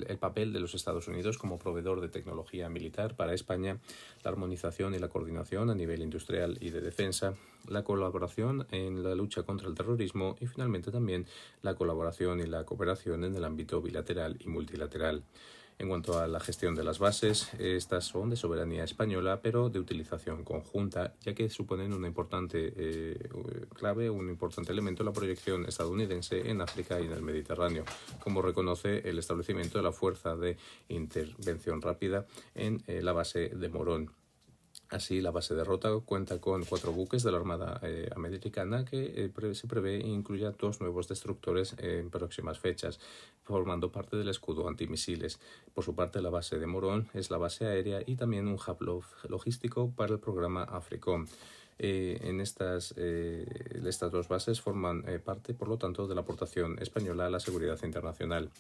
el 0.09 0.19
papel 0.19 0.53
de 0.53 0.61
los 0.61 0.75
Estados 0.75 1.07
Unidos 1.07 1.39
como 1.39 1.59
proveedor 1.59 2.01
de 2.01 2.09
tecnología 2.09 2.69
militar 2.69 3.15
para 3.15 3.35
España, 3.35 3.79
la 4.25 4.31
armonización 4.31 4.95
y 4.95 4.99
la 4.99 5.09
coordinación 5.09 5.71
a 5.71 5.75
nivel 5.75 6.03
industrial 6.03 6.59
y 6.61 6.71
de 6.71 6.81
defensa, 6.81 7.35
la 7.69 7.85
colaboración 7.85 8.67
en 8.73 9.03
la 9.03 9.15
lucha 9.15 9.45
contra 9.45 9.69
el 9.69 9.75
terrorismo 9.75 10.37
y 10.41 10.47
finalmente 10.47 10.91
también 10.91 11.27
la 11.63 11.75
colaboración 11.75 12.41
y 12.41 12.47
la 12.47 12.65
cooperación 12.65 13.25
en 13.25 13.37
el 13.37 13.45
ámbito 13.45 13.81
bilateral 13.81 14.37
y 14.41 14.49
multilateral. 14.49 15.23
En 15.83 15.89
cuanto 15.89 16.21
a 16.21 16.29
la 16.29 16.39
gestión 16.39 16.77
de 16.77 16.85
las 16.85 17.01
bases, 17.01 17.53
estas 17.59 18.05
son 18.05 18.31
de 18.31 18.37
soberanía 18.37 18.85
española, 18.85 19.41
pero 19.43 19.69
de 19.69 19.81
utilización 19.81 20.45
conjunta, 20.45 21.15
ya 21.23 21.35
que 21.35 21.51
suponen 21.51 21.93
una 21.93 22.07
importante 22.07 22.73
eh, 22.77 23.29
clave, 23.75 24.09
un 24.09 24.29
importante 24.29 24.71
elemento 24.71 25.03
en 25.03 25.07
la 25.07 25.13
proyección 25.13 25.67
estadounidense 25.67 26.49
en 26.49 26.61
África 26.61 27.01
y 27.01 27.07
en 27.07 27.13
el 27.13 27.23
Mediterráneo, 27.23 27.85
como 28.21 28.43
reconoce 28.43 29.09
el 29.09 29.19
establecimiento 29.19 29.79
de 29.79 29.83
la 29.83 29.91
Fuerza 29.91 30.37
de 30.37 30.57
Intervención 30.89 31.83
Rápida 31.83 32.27
en 32.55 32.81
eh, 32.87 33.03
la 33.03 33.13
base 33.13 33.49
de 33.49 33.69
Morón. 33.69 34.22
Así, 34.93 35.23
la 35.23 35.31
base 35.31 35.55
de 35.55 35.65
Rota 35.65 35.89
cuenta 36.05 36.39
con 36.39 36.67
cuatro 36.67 36.93
buques 36.93 37.23
de 37.23 37.33
la 37.33 37.39
Armada 37.39 37.81
eh, 37.83 38.11
Americana 38.15 38.85
que 38.85 39.25
eh, 39.25 39.55
se 39.55 39.67
prevé 39.67 39.97
incluya 39.97 40.51
dos 40.51 40.83
nuevos 40.83 41.09
destructores 41.09 41.75
en 41.79 42.11
próximas 42.11 42.59
fechas, 42.59 43.01
formando 43.43 43.91
parte 43.91 44.19
del 44.19 44.29
escudo 44.29 44.69
antimisiles. 44.69 45.41
Por 45.73 45.83
su 45.83 45.95
parte, 45.95 46.21
la 46.21 46.29
base 46.29 46.59
de 46.59 46.67
Morón 46.67 47.09
es 47.15 47.31
la 47.31 47.39
base 47.39 47.65
aérea 47.65 48.03
y 48.05 48.17
también 48.17 48.49
un 48.49 48.57
hub 48.57 49.03
logístico 49.31 49.91
para 49.97 50.13
el 50.13 50.21
programa 50.21 50.65
AFRICOM. 50.65 51.27
Eh, 51.85 52.17
en 52.23 52.41
estas, 52.41 52.95
eh, 52.97 53.45
estas 53.85 54.13
dos 54.13 54.29
bases 54.29 54.61
forman 54.61 55.03
eh, 55.09 55.19
parte, 55.19 55.53
por 55.53 55.67
lo 55.67 55.79
tanto, 55.79 56.07
de 56.07 56.15
la 56.15 56.21
aportación 56.21 56.79
española 56.81 57.27
a 57.27 57.31
la 57.31 57.41
seguridad 57.41 57.77
internacional. 57.83 58.51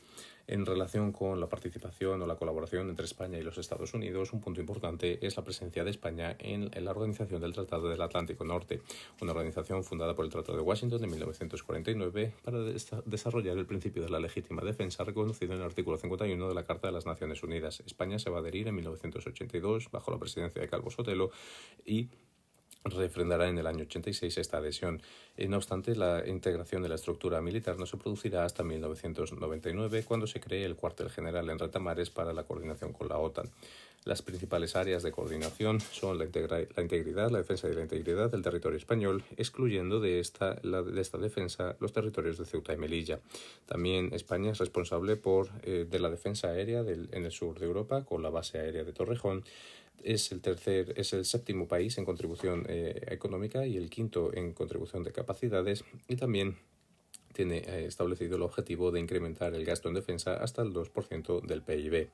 En 0.49 0.67
relación 0.67 1.13
con 1.13 1.39
la 1.39 1.49
participación 1.49 2.21
o 2.21 2.27
la 2.27 2.35
colaboración 2.35 2.91
entre 2.91 3.05
España 3.05 3.39
y 3.39 3.43
los 3.43 3.59
Estados 3.59 3.95
Unidos, 3.95 4.33
un 4.33 4.41
punto 4.41 4.61
importante 4.61 5.25
es 5.25 5.37
la 5.37 5.45
presencia 5.45 5.85
de 5.85 5.91
España 5.93 6.35
en, 6.41 6.69
la 6.85 6.91
Organización 6.91 7.41
del 7.41 7.53
Tratado 7.53 7.89
del 7.89 8.03
Atlántico 8.03 8.45
Norte, 8.45 8.83
una 9.21 9.31
organización 9.31 9.85
fundada 9.85 10.17
por 10.17 10.25
el 10.25 10.33
Tratado 10.33 10.59
de 10.59 10.65
Washington 10.65 11.01
de 11.01 11.07
1949 11.07 12.35
para 12.43 12.59
desarrollar 13.05 13.57
el 13.57 13.67
principio 13.67 14.03
de 14.03 14.11
la 14.11 14.19
legítima 14.19 14.63
defensa 14.63 15.05
reconocido 15.05 15.53
en 15.53 15.61
el 15.61 15.65
artículo 15.65 15.97
51 15.97 16.49
de 16.49 16.55
la 16.55 16.65
Carta 16.65 16.89
de 16.89 16.93
las 16.93 17.07
Naciones 17.07 17.41
Unidas. 17.45 17.81
España 17.87 18.19
se 18.19 18.29
va 18.29 18.39
a 18.39 18.41
adherir 18.41 18.67
en 18.67 18.75
1982 18.75 19.93
bajo 19.93 20.11
la 20.11 20.19
presidencia 20.19 20.61
de 20.61 20.67
Calvo 20.67 20.91
Sotelo 20.91 21.31
y 21.87 22.09
refrendará 22.85 23.49
en 23.49 23.59
el 23.59 23.67
año 23.67 23.85
86 23.85 24.39
esta 24.39 24.59
adhesión. 24.59 25.03
Eh, 25.37 25.49
no 25.49 25.57
obstante, 25.57 25.95
la 25.95 26.27
integración 26.27 26.83
de 26.83 26.89
la 26.89 26.97
estructura 26.97 27.41
militar 27.41 27.79
no 27.79 27.87
se 27.87 27.97
producirá 27.97 28.45
hasta 28.45 28.63
1999, 28.63 30.05
cuando 30.05 30.27
se 30.27 30.41
cree 30.41 30.65
el 30.65 30.77
cuartel 30.77 31.11
general 31.11 31.49
en 31.51 31.59
Retamares 31.59 32.11
para 32.11 32.33
la 32.33 32.45
coordinación 32.45 32.93
con 32.93 33.09
la 33.09 33.19
OTAN. 33.19 33.51
Las 34.05 34.21
principales 34.21 34.75
áreas 34.75 35.05
de 35.05 35.13
coordinación 35.13 35.81
son 35.81 36.19
la, 36.19 36.25
integridad, 36.25 37.31
la 37.31 37.39
defensa 37.39 37.69
de 37.69 37.75
la 37.75 37.83
integridad 37.83 38.33
del 38.33 38.43
territorio 38.43 38.77
español, 38.77 39.23
excluyendo 39.37 40.01
de 40.01 40.19
esta, 40.19 40.55
de 40.55 41.01
esta 41.01 41.19
defensa 41.19 41.77
los 41.79 41.93
territorios 41.93 42.37
de 42.37 42.45
Ceuta 42.45 42.73
y 42.73 42.79
Melilla. 42.79 43.21
También 43.67 44.13
España 44.13 44.51
es 44.51 44.59
responsable 44.59 45.15
por, 45.15 45.51
eh, 45.63 45.87
de 45.89 46.01
la 46.01 46.11
defensa 46.11 46.49
aérea 46.49 46.81
en 46.81 47.25
el 47.25 47.31
sur 47.31 47.61
de 47.61 47.67
Europa, 47.67 48.05
con 48.05 48.25
la 48.25 48.31
base 48.31 48.59
aérea 48.59 48.83
de 48.83 48.93
Torrejón, 48.93 49.45
es 50.05 50.33
el 50.33 50.41
tercer, 50.41 50.95
es 50.97 51.13
el 51.13 51.25
séptimo 51.25 51.69
país 51.69 51.99
en 51.99 52.05
contribución 52.05 52.65
eh, 52.69 53.01
económica 53.09 53.67
y 53.67 53.77
el 53.77 53.91
quinto 53.91 54.33
en 54.35 54.53
contribución 54.53 55.03
de 55.03 55.13
capacidades 55.13 55.85
y 56.09 56.17
también 56.17 56.57
tiene 57.33 57.59
eh, 57.59 57.87
establecido 57.87 58.37
el 58.37 58.43
objetivo 58.43 58.91
de 58.91 59.01
incrementar 59.01 59.55
el 59.55 59.65
gasto 59.65 59.89
en 59.89 59.95
defensa 59.95 60.35
hasta 60.35 60.63
el 60.63 60.73
2% 60.73 61.43
del 61.47 61.63
PIB. 61.63 62.09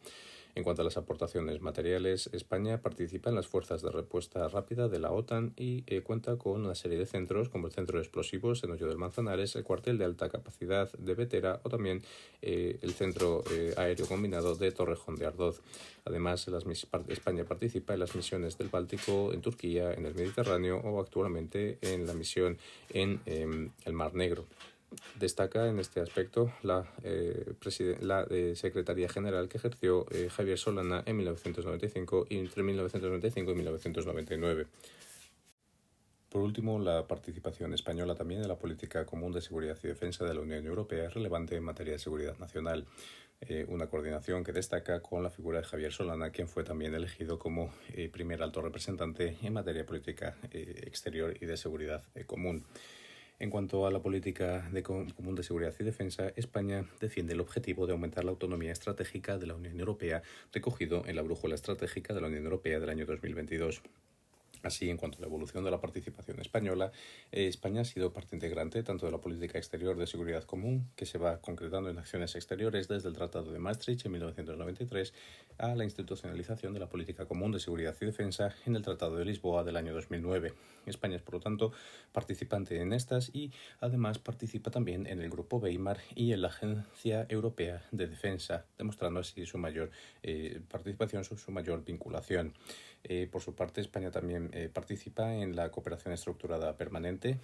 En 0.59 0.65
cuanto 0.65 0.83
a 0.83 0.85
las 0.85 0.97
aportaciones 0.97 1.61
materiales, 1.61 2.29
España 2.33 2.83
participa 2.83 3.31
en 3.31 3.37
las 3.37 3.47
fuerzas 3.47 3.81
de 3.81 3.93
respuesta 3.93 4.49
rápida 4.49 4.89
de 4.89 4.99
la 4.99 5.13
OTAN 5.13 5.53
y 5.57 5.85
eh, 5.87 6.01
cuenta 6.01 6.37
con 6.37 6.65
una 6.65 6.75
serie 6.75 6.99
de 6.99 7.07
centros 7.07 7.49
como 7.49 7.69
el 7.69 7.73
Centro 7.73 7.97
de 7.97 8.03
Explosivos 8.03 8.65
en 8.65 8.73
Hoyo 8.73 8.89
del 8.89 8.99
Manzanares, 8.99 9.55
el 9.55 9.63
cuartel 9.63 9.99
de 9.99 10.05
alta 10.05 10.29
capacidad 10.29 10.91
de 10.95 11.15
Vetera 11.15 11.61
o 11.63 11.69
también 11.69 12.03
eh, 12.43 12.77
el 12.83 12.91
Centro 12.91 13.45
eh, 13.53 13.73
Aéreo 13.77 14.09
Combinado 14.09 14.57
de 14.57 14.73
Torrejón 14.73 15.15
de 15.15 15.27
Ardoz. 15.27 15.61
Además, 16.05 16.51
España 17.07 17.45
participa 17.45 17.95
en 17.95 18.01
las 18.01 18.17
misiones 18.17 18.59
del 18.59 18.69
Báltico, 18.69 19.33
en 19.33 19.41
Turquía, 19.41 19.93
en 19.93 20.07
el 20.07 20.17
Mediterráneo 20.17 20.79
o 20.79 21.01
actualmente 21.01 21.79
en 21.83 22.05
la 22.05 22.15
misión 22.15 22.59
en 22.89 23.21
em, 23.27 23.71
el 23.85 23.93
Mar 23.93 24.13
Negro. 24.13 24.45
Destaca 25.19 25.69
en 25.69 25.79
este 25.79 26.01
aspecto 26.01 26.53
la, 26.63 26.87
eh, 27.03 27.55
eh, 28.31 28.53
Secretaría 28.55 29.09
General 29.09 29.49
que 29.49 29.59
ejerció 29.59 30.07
eh, 30.11 30.29
Javier 30.31 30.59
Solana 30.59 31.03
en 31.05 31.17
1995 31.17 32.27
y 32.31 32.39
entre 32.39 32.63
1995 32.63 33.51
y 33.51 33.55
1999. 33.55 34.67
Por 36.31 36.43
último, 36.43 36.79
la 36.79 37.07
participación 37.07 37.75
española 37.75 38.15
también 38.15 38.43
en 38.43 38.49
la 38.49 38.59
política 38.59 39.05
común 39.05 39.33
de 39.33 39.41
seguridad 39.41 39.79
y 39.83 39.89
defensa 39.89 40.25
de 40.25 40.35
la 40.35 40.41
Unión 40.41 40.65
Europea 40.67 41.07
es 41.07 41.15
relevante 41.15 41.57
en 41.57 41.65
materia 41.65 41.95
de 41.95 41.99
seguridad 41.99 42.39
nacional. 42.39 42.87
una 43.69 43.87
coordinación 43.87 44.43
que 44.43 44.53
destaca 44.53 45.01
con 45.01 45.23
la 45.23 45.31
figura 45.31 45.61
de 45.61 45.65
Javier 45.65 45.93
Solana, 45.93 46.31
quien 46.31 46.49
fue 46.49 46.65
también 46.65 46.95
elegido 46.95 47.39
como 47.39 47.73
primer 48.13 48.43
alto 48.43 48.61
representante 48.61 49.37
en 49.41 49.53
materia 49.53 49.87
política 49.87 50.37
exterior 50.53 51.37
y 51.41 51.47
de 51.47 51.57
seguridad 51.57 52.03
común. 52.27 52.65
En 53.41 53.51
cuanto 53.51 53.87
a 53.87 53.93
la 53.93 54.03
política 54.03 54.69
de 54.73 54.83
común 54.83 55.37
de 55.37 55.45
seguridad 55.45 55.73
y 55.79 55.85
defensa, 55.85 56.33
España 56.35 56.85
defiende 56.99 57.35
el 57.35 57.41
objetivo 57.41 57.87
de 57.87 57.93
aumentar 57.93 58.25
la 58.25 58.33
autonomía 58.33 58.73
estratégica 58.73 59.39
de 59.39 59.47
la 59.47 59.55
Unión 59.55 59.79
Europea, 59.79 60.23
recogido 60.53 61.05
en 61.07 61.15
la 61.15 61.23
brújula 61.23 61.55
estratégica 61.55 62.15
de 62.15 62.21
la 62.21 62.27
Unión 62.27 62.45
Europea 62.45 62.81
del 62.81 62.91
año 62.91 63.07
2022. 63.07 63.83
Así, 64.63 64.91
en 64.91 64.97
cuanto 64.97 65.19
a 65.19 65.21
la 65.21 65.27
evolución 65.27 65.65
de 65.65 65.71
la 65.71 65.81
participación 65.81 66.41
española, 66.41 66.91
eh, 67.31 67.47
España 67.47 67.83
ha 67.83 67.85
sido 67.85 68.13
parte 68.13 68.35
integrante 68.35 68.83
tanto 68.83 69.07
de 69.07 69.13
la 69.13 69.19
política 69.19 69.59
exterior 69.59 69.97
de 69.97 70.07
seguridad 70.07 70.45
común, 70.45 70.91
que 70.97 71.07
se 71.07 71.19
va 71.19 71.41
concretando 71.41 71.91
en 71.91 71.99
acciones 71.99 72.35
exteriores 72.35 72.89
desde 72.89 73.09
el 73.09 73.15
Tratado 73.15 73.53
de 73.53 73.59
Maastricht 73.59 74.07
en 74.07 74.13
1993, 74.13 75.15
a 75.59 75.75
la 75.75 75.85
institucionalización 75.85 76.75
de 76.75 76.81
la 76.81 76.89
política 76.89 77.27
común 77.27 77.53
de 77.53 77.61
seguridad 77.61 77.97
y 78.01 78.05
defensa 78.05 78.55
en 78.67 78.77
el 78.77 78.83
Tratado 78.83 79.17
de 79.17 79.25
Lisboa 79.25 79.65
del 79.65 79.77
año 79.77 79.93
2009. 79.95 80.55
España 80.87 81.17
es, 81.17 81.23
por 81.23 81.35
lo 81.35 81.41
tanto, 81.41 81.73
participante 82.13 82.81
en 82.81 82.93
estas 82.93 83.31
y, 83.35 83.53
además, 83.81 84.19
participa 84.19 84.71
también 84.71 85.07
en 85.07 85.21
el 85.21 85.31
Grupo 85.31 85.59
Weimar 85.59 85.99
y 86.15 86.33
en 86.33 86.43
la 86.43 86.49
Agencia 86.49 87.27
Europea 87.29 87.85
de 87.91 88.07
Defensa, 88.07 88.65
demostrando 88.77 89.21
así 89.21 89.45
su 89.47 89.59
mayor 89.59 89.91
eh, 90.23 90.61
participación, 90.71 91.25
su, 91.25 91.37
su 91.37 91.53
mayor 91.53 91.85
vinculación. 91.85 92.55
Eh, 93.05 93.29
por 93.31 93.43
su 93.43 93.55
parte, 93.55 93.81
España 93.81 94.11
también 94.11 94.48
eh, 94.53 94.69
participa 94.73 95.35
en 95.35 95.57
la 95.57 95.71
cooperación 95.71 96.15
estructurada 96.15 96.77
permanente 96.77 97.39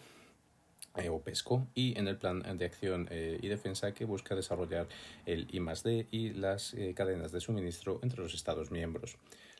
eh, 0.96 1.08
o 1.08 1.20
PESCO 1.20 1.66
y 1.74 1.98
en 1.98 2.08
el 2.08 2.16
plan 2.16 2.42
de 2.56 2.64
acción 2.64 3.08
y 3.10 3.48
defensa 3.48 3.92
que 3.92 4.04
busca 4.04 4.34
desarrollar 4.34 4.86
el 5.26 5.48
I+D 5.50 6.06
y 6.10 6.30
las 6.30 6.76
cadenas 6.94 7.32
de 7.32 7.40
suministro 7.40 8.00
entre 8.02 8.20
los 8.20 8.34
Estados 8.34 8.70
miembros. 8.70 9.16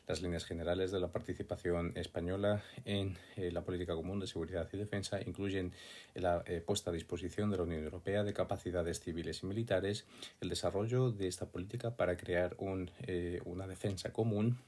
Las 0.07 0.21
líneas 0.21 0.45
generales 0.45 0.91
de 0.91 0.99
la 0.99 1.11
participación 1.11 1.91
española 1.95 2.63
en 2.85 3.17
la 3.35 3.63
política 3.63 3.95
común 3.95 4.19
de 4.19 4.27
seguridad 4.27 4.69
y 4.71 4.77
defensa 4.77 5.19
incluyen 5.19 5.73
la 6.13 6.43
puesta 6.65 6.91
a 6.91 6.93
disposición 6.93 7.49
de 7.49 7.57
la 7.57 7.63
Unión 7.63 7.83
Europea 7.83 8.23
de 8.23 8.31
capacidades 8.31 8.99
civiles 8.99 9.41
y 9.41 9.47
militares, 9.47 10.05
el 10.41 10.49
desarrollo 10.49 11.11
de 11.11 11.27
esta 11.27 11.47
política 11.47 11.97
para 11.97 12.17
crear 12.17 12.55
un, 12.59 12.91
una 13.45 13.67
defensa 13.67 14.13
común 14.13 14.59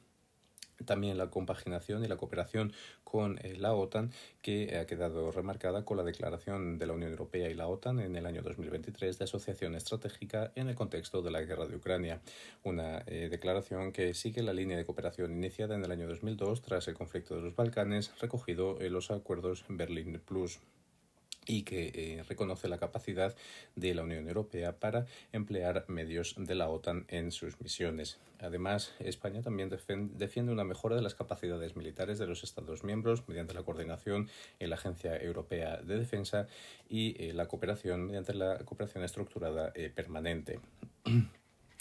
también 0.85 1.17
la 1.17 1.29
compaginación 1.29 2.03
y 2.03 2.07
la 2.07 2.17
cooperación 2.17 2.73
con 3.03 3.39
eh, 3.39 3.55
la 3.57 3.73
OTAN, 3.73 4.11
que 4.41 4.77
ha 4.77 4.85
quedado 4.85 5.31
remarcada 5.31 5.85
con 5.85 5.97
la 5.97 6.03
declaración 6.03 6.77
de 6.77 6.87
la 6.87 6.93
Unión 6.93 7.11
Europea 7.11 7.49
y 7.49 7.53
la 7.53 7.67
OTAN 7.67 7.99
en 7.99 8.15
el 8.15 8.25
año 8.25 8.41
2023 8.41 9.17
de 9.17 9.23
asociación 9.23 9.75
estratégica 9.75 10.51
en 10.55 10.67
el 10.67 10.75
contexto 10.75 11.21
de 11.21 11.31
la 11.31 11.41
guerra 11.41 11.65
de 11.65 11.75
Ucrania. 11.75 12.21
Una 12.63 13.03
eh, 13.07 13.29
declaración 13.29 13.91
que 13.91 14.13
sigue 14.13 14.43
la 14.43 14.53
línea 14.53 14.77
de 14.77 14.85
cooperación 14.85 15.31
iniciada 15.31 15.75
en 15.75 15.83
el 15.83 15.91
año 15.91 16.07
2002 16.07 16.61
tras 16.61 16.87
el 16.87 16.95
conflicto 16.95 17.35
de 17.35 17.41
los 17.41 17.55
Balcanes, 17.55 18.11
recogido 18.19 18.79
en 18.81 18.93
los 18.93 19.11
acuerdos 19.11 19.65
Berlín 19.69 20.21
Plus 20.25 20.59
y 21.47 21.63
que 21.63 21.91
eh, 21.93 22.23
reconoce 22.27 22.67
la 22.67 22.77
capacidad 22.77 23.35
de 23.75 23.95
la 23.95 24.03
Unión 24.03 24.27
Europea 24.27 24.79
para 24.79 25.05
emplear 25.31 25.85
medios 25.87 26.35
de 26.37 26.55
la 26.55 26.69
OTAN 26.69 27.05
en 27.07 27.31
sus 27.31 27.59
misiones. 27.61 28.19
Además, 28.39 28.93
España 28.99 29.41
también 29.41 29.69
defiende 29.69 30.51
una 30.51 30.63
mejora 30.63 30.95
de 30.95 31.01
las 31.01 31.15
capacidades 31.15 31.75
militares 31.75 32.19
de 32.19 32.27
los 32.27 32.43
Estados 32.43 32.83
miembros 32.83 33.27
mediante 33.27 33.53
la 33.53 33.63
coordinación 33.63 34.29
en 34.59 34.69
la 34.69 34.75
Agencia 34.75 35.17
Europea 35.17 35.77
de 35.77 35.97
Defensa 35.97 36.47
y 36.89 37.15
eh, 37.23 37.33
la 37.33 37.47
cooperación 37.47 38.05
mediante 38.05 38.33
la 38.33 38.59
cooperación 38.59 39.03
estructurada 39.03 39.71
eh, 39.73 39.91
permanente. 39.93 40.59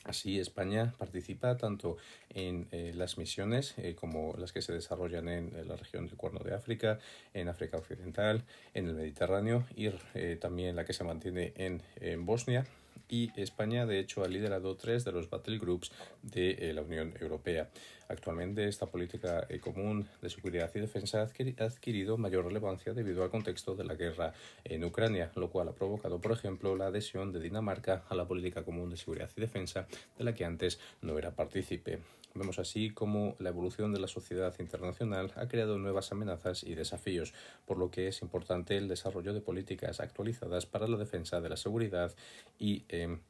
Así, 0.06 0.38
España 0.38 0.94
participa 0.98 1.56
tanto 1.56 1.96
en 2.30 2.68
eh, 2.70 2.92
las 2.94 3.18
misiones 3.18 3.74
eh, 3.76 3.96
como 3.96 4.36
las 4.38 4.52
que 4.52 4.62
se 4.62 4.72
desarrollan 4.72 5.28
en, 5.28 5.68
la 5.68 5.74
región 5.74 6.06
del 6.06 6.16
Cuerno 6.16 6.38
de 6.40 6.54
África, 6.54 7.00
en 7.34 7.48
África 7.48 7.76
Occidental, 7.76 8.44
en 8.72 8.86
el 8.86 8.94
Mediterráneo 8.94 9.66
y 9.74 9.90
eh, 10.14 10.38
también 10.40 10.76
la 10.76 10.84
que 10.84 10.92
se 10.92 11.02
mantiene 11.02 11.52
en, 11.56 11.82
en 11.96 12.24
Bosnia 12.24 12.64
y 13.08 13.30
España 13.40 13.86
de 13.86 13.98
hecho 13.98 14.24
ha 14.24 14.28
liderado 14.28 14.76
tres 14.76 15.04
de 15.04 15.12
los 15.12 15.30
battle 15.30 15.58
groups 15.58 15.92
de 16.22 16.50
eh, 16.52 16.72
la 16.72 16.82
Unión 16.82 17.14
Europea. 17.20 17.70
Actualmente 18.08 18.68
esta 18.68 18.86
política 18.86 19.46
eh, 19.48 19.58
común 19.58 20.08
de 20.22 20.30
seguridad 20.30 20.70
y 20.74 20.80
defensa 20.80 21.20
ha 21.20 21.64
adquirido 21.64 22.16
mayor 22.16 22.44
relevancia 22.46 22.92
debido 22.92 23.24
al 23.24 23.30
contexto 23.30 23.74
de 23.74 23.84
la 23.84 23.94
guerra 23.94 24.32
en 24.64 24.84
Ucrania, 24.84 25.32
lo 25.34 25.50
cual 25.50 25.68
ha 25.68 25.72
provocado, 25.72 26.20
por 26.20 26.32
ejemplo, 26.32 26.76
la 26.76 26.86
adhesión 26.86 27.32
de 27.32 27.40
Dinamarca 27.40 28.04
a 28.08 28.14
la 28.14 28.26
política 28.26 28.64
común 28.64 28.90
de 28.90 28.96
seguridad 28.96 29.30
y 29.36 29.40
defensa 29.40 29.88
de 30.16 30.24
la 30.24 30.34
que 30.34 30.44
antes 30.44 30.78
no 31.02 31.18
era 31.18 31.34
partícipe. 31.34 32.00
Vemos 32.36 32.58
así 32.58 32.90
cómo 32.90 33.34
la 33.38 33.48
evolución 33.48 33.92
de 33.92 34.00
la 34.00 34.08
sociedad 34.08 34.54
internacional 34.58 35.32
ha 35.36 35.48
creado 35.48 35.78
nuevas 35.78 36.12
amenazas 36.12 36.64
y 36.64 36.74
desafíos, 36.74 37.32
por 37.64 37.78
lo 37.78 37.90
que 37.90 38.08
es 38.08 38.20
importante 38.20 38.76
el 38.76 38.88
desarrollo 38.88 39.32
de 39.32 39.40
políticas 39.40 40.00
actualizadas 40.00 40.66
para 40.66 40.86
la 40.86 40.98
defensa 40.98 41.40
de 41.40 41.48
la 41.48 41.56
seguridad 41.56 42.14
y 42.58 42.84
em, 42.88 43.20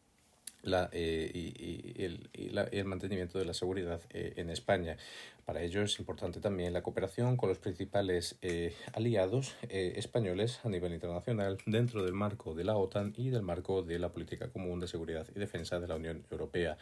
la, 0.67 0.91
eh, 0.93 1.31
y, 1.33 2.03
el, 2.03 2.85
mantenimiento 2.85 3.39
de 3.39 3.45
la 3.45 3.55
seguridad 3.55 4.01
eh, 4.11 4.35
en 4.37 4.51
España. 4.51 4.97
Para 5.47 5.63
ello 5.63 5.83
es 5.83 6.01
importante 6.01 6.41
también 6.41 6.73
la 6.73 6.83
cooperación 6.83 7.37
con 7.37 7.49
los 7.49 7.59
principales 7.59 8.37
eh, 8.43 8.75
aliados 8.95 9.55
eh, 9.69 9.93
españoles 9.95 10.59
a 10.65 10.69
nivel 10.69 10.93
internacional 10.93 11.59
dentro 11.67 12.03
del 12.03 12.15
marco 12.15 12.53
de 12.55 12.65
la 12.65 12.77
OTAN 12.77 13.15
y 13.17 13.31
del 13.31 13.43
marco 13.43 13.85
de 13.85 14.01
la 14.01 14.09
política 14.09 14.49
común 14.49 14.81
de 14.81 14.89
seguridad 14.89 15.25
y 15.37 15.39
defensa 15.39 15.79
de 15.79 15.87
la 15.87 15.95
Unión 15.95 16.25
Europea. 16.33 16.79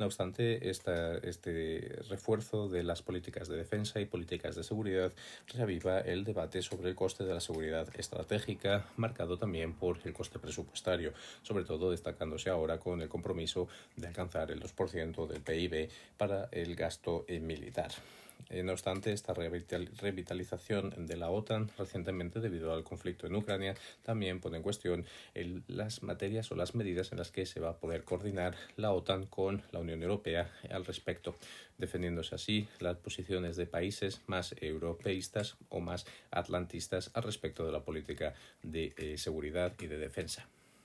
No 0.00 0.06
obstante, 0.06 0.68
esta, 0.68 1.16
este 1.18 1.96
refuerzo 2.08 2.68
de 2.68 2.82
las 2.82 3.02
políticas 3.02 3.46
de 3.46 3.56
defensa 3.56 4.00
y 4.00 4.06
políticas 4.06 4.56
de 4.56 4.64
seguridad 4.64 5.12
reaviva 5.46 6.00
el 6.00 6.24
debate 6.24 6.60
sobre 6.62 6.88
el 6.88 6.96
coste 6.96 7.22
de 7.22 7.34
la 7.34 7.40
seguridad 7.40 7.88
estratégica, 7.96 8.86
marcado 8.96 9.38
también 9.38 9.74
por 9.74 9.98
el 10.04 10.12
coste 10.12 10.40
presupuestario, 10.40 11.12
sobre 11.42 11.62
todo 11.62 11.92
destacándose 11.92 12.50
ahora 12.50 12.80
con 12.80 13.00
el 13.00 13.08
compromiso 13.08 13.27
de 13.96 14.06
alcanzar 14.06 14.50
el 14.50 14.62
2% 14.62 15.26
del 15.26 15.42
PIB 15.42 15.90
para 16.16 16.48
el 16.52 16.74
gasto 16.74 17.24
militar. 17.28 17.90
Eh, 18.50 18.62
no 18.62 18.72
obstante, 18.72 19.12
esta 19.12 19.34
revitalización 19.34 21.06
de 21.06 21.16
la 21.16 21.30
OTAN 21.30 21.70
recientemente 21.76 22.40
debido 22.40 22.72
al 22.72 22.84
conflicto 22.84 23.26
en 23.26 23.36
Ucrania 23.36 23.74
también 24.02 24.40
pone 24.40 24.56
en 24.56 24.62
cuestión 24.62 25.04
las 25.66 26.02
materias 26.02 26.50
o 26.50 26.54
las 26.54 26.74
medidas 26.74 27.12
en 27.12 27.18
las 27.18 27.30
que 27.30 27.44
se 27.44 27.60
va 27.60 27.70
a 27.70 27.76
poder 27.76 28.04
coordinar 28.04 28.56
la 28.76 28.92
OTAN 28.92 29.26
con 29.26 29.62
la 29.70 29.80
Unión 29.80 30.02
Europea 30.02 30.50
al 30.70 30.86
respecto, 30.86 31.34
defendiéndose 31.76 32.34
así 32.34 32.68
las 32.80 32.96
posiciones 32.96 33.56
de 33.56 33.66
países 33.66 34.22
más 34.26 34.54
europeístas 34.60 35.56
o 35.68 35.80
más 35.80 36.06
atlantistas 36.30 37.10
al 37.14 37.24
respecto 37.24 37.66
de 37.66 37.72
la 37.72 37.84
política 37.84 38.34
de 38.62 38.94
eh, 38.96 39.18
seguridad 39.18 39.74
y 39.78 39.88
de 39.88 39.98
defensa. 39.98 40.48